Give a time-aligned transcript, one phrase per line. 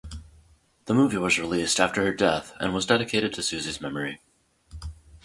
[0.85, 4.19] The movie was released after her death and was dedicated to Suzie's memory.